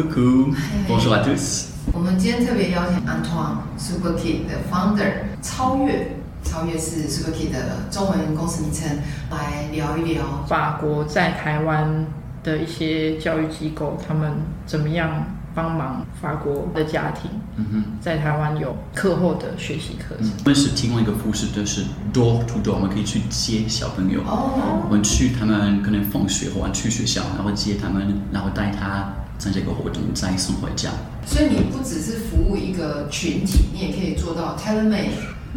[0.00, 1.66] Coucou，Bonjour à tous。
[1.92, 8.98] 我们今天特别邀请 Antoine Super Kid 的 Founder 超越，超越是 Super Kid 的中文公司名称，
[9.30, 12.06] 来聊一聊法国在台湾
[12.42, 14.32] 的一些教育机构，他们
[14.64, 17.30] 怎么样帮忙法国的家庭。
[17.56, 20.30] 嗯哼，在台湾有课后的学习课程。
[20.44, 24.22] 我们是提供一个服务，就是 door to door，我们可以去接小朋友。
[24.22, 29.12] 哦，我们去他们可能放学或者去学校，然后接他们，然后带他。
[29.40, 30.90] 在这个活动再送回家，
[31.24, 35.16] 所以你不只是服务一个群体，你也可以做到 tailor-made，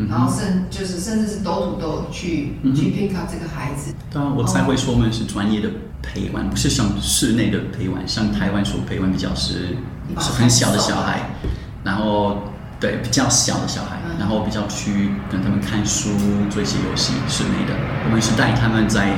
[0.09, 3.93] 然后甚就是甚至是 door to door 去、嗯、去 pick up 这个孩子。
[4.09, 5.69] 对啊，我才会说我们是专业的
[6.01, 9.75] 陪玩，不是像室内的陪玩，像台湾所陪玩比较是
[10.17, 11.31] 是很小的小孩，
[11.84, 12.37] 然后
[12.79, 16.09] 对比较小的小孩，然后比较去跟他们看书，
[16.49, 17.75] 做一些游戏，室内的，
[18.05, 19.13] 我们是带他们在。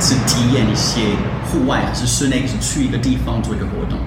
[0.00, 2.46] 是体验一些户外，还是室内？
[2.46, 3.98] 是去一个地方做一个活动，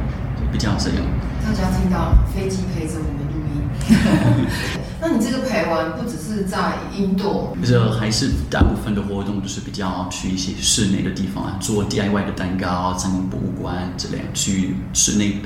[0.52, 0.98] 比较这样。
[1.45, 4.48] 大家听到飞机陪着我们录音。
[5.00, 15.42] 那你这个陪玩不只是在印度，就是还是大部分的活动都是比较去一些室内的地方啊，做 DIY 的蛋糕、参观博物馆之类，去室内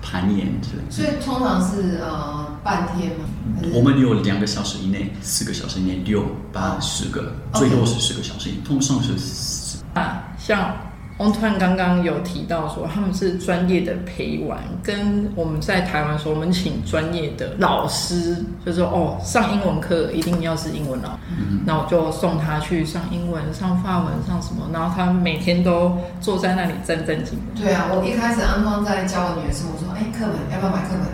[0.00, 0.82] 攀攀岩之类。
[0.90, 3.24] 所以通常是呃半天吗？
[3.72, 9.12] 我们有两个小时以内，四个小时以内，六八十个，最多是十个小时，通常是。
[9.94, 10.74] 啊，像
[11.18, 21.18] Antoine 刚刚有提到说，他们是专业的陪玩，跟我们在台湾说，我们请专业的老师，就是说哦，上英文课一定要是英文老师，
[21.64, 27.62] 那、嗯、我就送他去上英文、上法文、上什么，然后他每天都坐在那里战战兢兢。
[27.62, 31.06] 对啊，我一开始 Antoine 在教我女儿时，我说，哎，课本要不要买课本？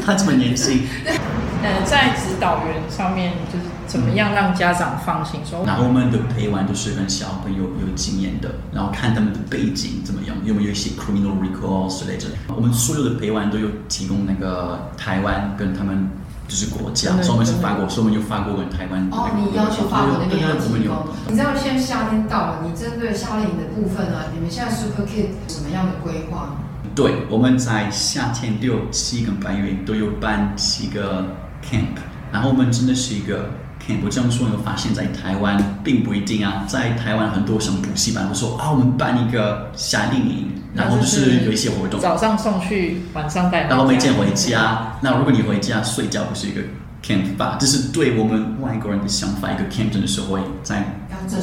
[0.04, 0.80] 他这么年轻。
[1.66, 5.64] 呃，在指导员上面，就是怎么样让家长放心说。
[5.66, 12.26] 然后我们的陪玩都是跟小朋友有经验的，然后看他们的背景怎么样，有没有一些 criminal record 之类的。
[12.54, 16.08] 我们所有的陪玩都有提供那个台湾跟他们
[16.46, 19.08] 就是国家，所以我们是法国，所以我们有法国跟台湾。
[19.10, 21.08] 哦，你要求法国那边要提供。
[21.26, 26.56] 你知道现在夏天到了，你针对夏令营的部分呢，你们现在 Super Kid 什么样的规划？
[26.94, 31.24] 对，我们在夏天六七跟八月都有办七个。
[31.62, 31.98] camp，
[32.32, 33.50] 然后我们真的是一个
[33.84, 33.98] camp。
[34.04, 36.64] 我这样说，你会发现，在台湾并不一定啊。
[36.66, 44.98] 在台湾很多什么补习班，我说啊，我们办一个夏令营，然后就是有一些活动，早上送去，晚上带，然后每天回家。
[45.00, 46.60] 那如果你回家睡觉，不是一个
[47.02, 47.56] camp 吧？
[47.60, 49.50] 这是对我们外国人的想法。
[49.52, 50.82] 一个 camp 真的是会在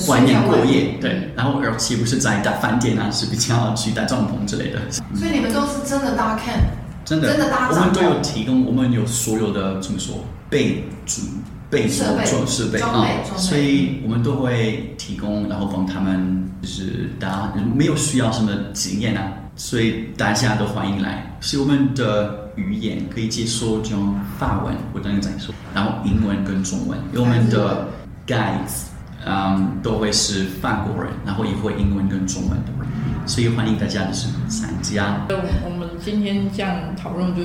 [0.08, 1.32] 外面过夜，对。
[1.36, 4.80] 然后而且不是在大饭店啊，是比较去搭帐篷之类的。
[5.16, 6.83] 所以你们都是真的搭 camp。
[7.06, 11.26] 真的，真的我们都有提供，我们有所有的怎么说备准
[11.70, 21.36] 备装设备啊，所以我们都会提供，然后帮他们就是大家没有需要什么经验啊，所以大家都欢迎来。
[21.42, 27.88] 是我们的语言可以接受这种法文，我等你再说，然后英文跟中文，因为我们的
[28.26, 28.84] guides
[29.26, 32.88] 嗯都会是法国人，然后也会英文跟中文的人，
[33.28, 35.26] 所以欢迎大家就是参加。
[36.04, 37.42] 今天这样讨论，就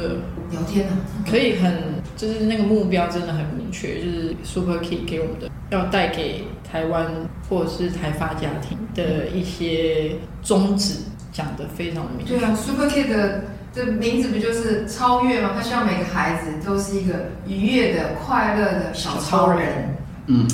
[0.50, 0.96] 聊天啊，
[1.30, 1.72] 可以很
[2.16, 7.06] 就是那个目标真的很明确，就是 Super Kid 给我们的，要带给台湾
[7.48, 10.94] 或者是台发家庭的一些宗旨，
[11.32, 12.36] 讲的非常的明确。
[12.36, 15.52] 对啊，Super Kid 的这名字不就是超越吗？
[15.54, 19.96] 他希望每个孩子都是一个愉悦的、快乐的小超人。
[20.26, 20.48] 嗯，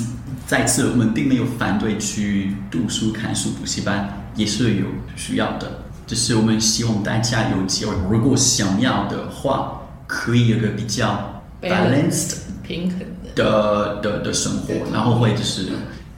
[0.45, 5.81] 再次我们并没有反对去读书、看书、补习班，也是有需要的。
[6.05, 12.99] 就是我们希望大家有机会，如果想要的话，可以有个比较 balanced 平衡
[13.33, 13.99] 的。
[14.01, 15.69] 的的生活，然后会就是，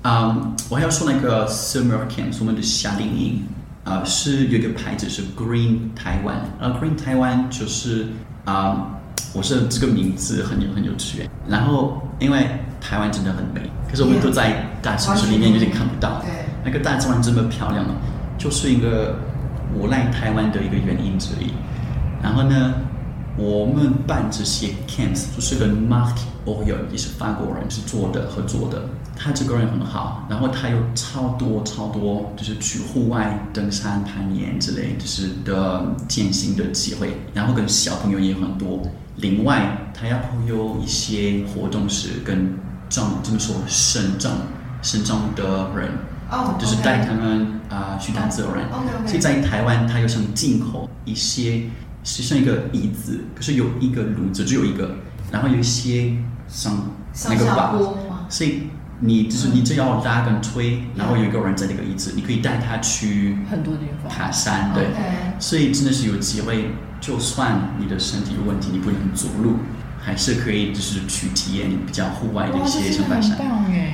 [0.03, 3.43] 嗯，我还要说那个 summer camp，我们的夏令营，
[3.85, 8.07] 啊、呃，是有一个牌子是 Green 台湾，然后 Green 台湾就是，
[8.43, 8.87] 啊、嗯，
[9.33, 12.45] 我是这个名字很有很有趣，然后因为
[12.81, 16.29] 台湾真的很美，可是我们都在大城市里面有点看不到，对，
[16.65, 17.85] 那个大自然这么漂亮，
[18.37, 19.17] 就是一个。
[19.73, 21.51] 我来台湾的一个原因之一，
[22.21, 22.73] 然后呢，
[23.37, 26.15] 我们办这些 camps 就是跟 Marc
[26.45, 28.83] Auriol 也是法国人是做的合作的，
[29.15, 38.81] 他这个人很好，然后他有超多超多就是去户外登山、攀岩之类就是的践行的机会，然后跟小朋友也很多。
[39.17, 42.55] 另外，他要有一些活动是跟
[42.87, 44.31] 长怎么说身障
[44.87, 45.89] 身中的人。
[46.29, 46.59] 哦，oh.
[46.59, 48.65] 就是带他们啊、呃、去担责任。
[48.69, 49.07] Oh, okay, okay.
[49.07, 51.63] 所以在台湾，他又想进口一些，
[52.03, 54.95] 是像一个椅子，可是有一个炉子，只有一个，
[55.31, 56.17] 然后有一些
[56.47, 56.85] 像
[57.29, 57.73] 那个把，
[58.27, 58.63] 所以
[58.99, 65.39] 你就是你只要拉跟推，然后有一个人在那个椅子，你可以带他去很多地方爬山，对，Okay.
[65.39, 69.59] 所以真的是有机会，就算你的身体有问题，你不能走路，
[69.97, 73.37] 还是可以就是去体验比较户外的一些长白山。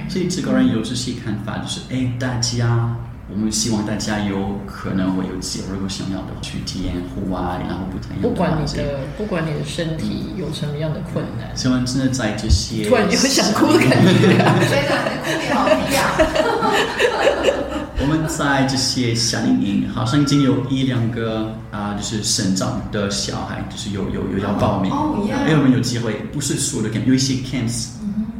[0.09, 2.95] 所以这个人有这些看法，就是哎，大家。
[3.31, 7.85] 我们希望大家有可能会有机会，如果想要的去体验户外，然后
[8.21, 12.83] 不管你的，不管你的身体有什么样的困难，希望真的在这些。
[12.87, 14.37] 突然就会想哭的感觉，
[14.69, 14.91] 真的
[15.25, 16.03] 哭好低啊！
[18.03, 27.87] 我们在这些夏令营，好像已经有一两个啊，就是省长的小孩，就是有有有要报名，哦，因为我们有机会，不是所有的 camp，有一些 camps，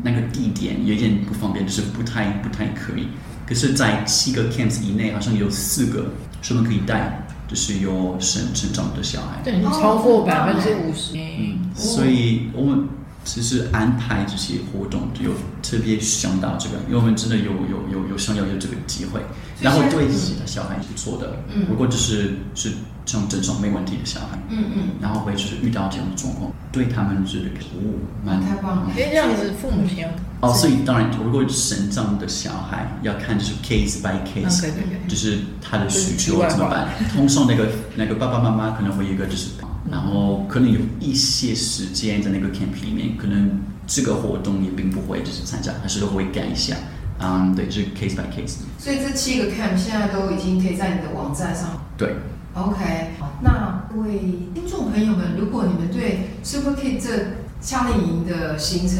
[0.03, 3.07] 那个地点有点不方便，就是不太不太可以。
[3.47, 6.05] 可是，在七个 camps 以内，好像有四个
[6.41, 11.13] 是我们可以带，就是有生成长的小孩，对，超过百分之五十。
[11.17, 12.87] 嗯，所以我们
[13.25, 19.19] 其实安排这些活动，就有特别想到这个，因为我们真的有有有有想要有这个机会，
[19.59, 21.37] 然后对自己的小孩是不错的。
[21.53, 22.71] 嗯，如果就是是
[23.05, 30.05] 像正常没问题的小孩，嗯嗯，然后会就是遇到这样的状况，对他们这个服务蛮太棒了，因为这样子父母亲。
[30.41, 36.89] 哦，所以当然，如果神长的小孩要看就是 case by case，对对对，就是他的需求怎么办？
[37.15, 39.51] 通常那个那个爸爸妈妈可能会有一个就是，
[39.89, 46.75] 然后可能有一些时间在那个 camp 里面，可能这个活动也并不会就是参加，还是都会改一下。
[47.19, 48.55] 嗯，对，就是 case by case。
[48.77, 51.81] 所以这七个 camp 现在都已经可以在你的网站上。
[51.97, 52.15] 对。
[52.55, 53.09] OK，
[53.41, 54.19] 那各位
[54.53, 57.09] 听众朋友们，如果你们对 Super Kid 这
[57.59, 58.99] 夏令营的行程，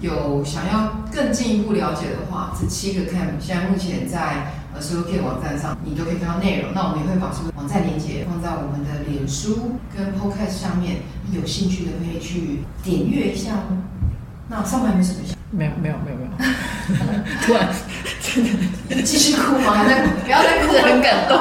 [0.00, 6.72] 有想要更进一步了解的话，这七个 camp 现在目前在呃 Super Kid 网站上，你都可以看到内容。
[6.72, 11.02] 那我们也会把这个网站链接放在我们的脸书跟 Podcast 上面，
[11.32, 13.76] 有兴趣的可以去点阅一下哦。
[14.48, 15.36] 那上半没什么想？
[15.50, 16.30] 没有没有没有没有。
[17.42, 17.68] 突然
[18.20, 18.44] 真
[18.96, 19.72] 的继续哭吗？
[19.72, 21.36] 还在不要再哭，很感动。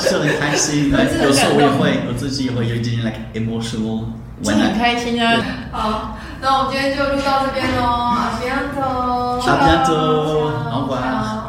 [0.00, 4.04] 是很开心，有时候我也会，我自己也会有一点点 like emotional。
[4.42, 5.42] 真的很开心啊！
[5.72, 6.18] 好。
[6.40, 11.43] 那我们今天就录到这边喽，阿比安走，阿比安走，好吧。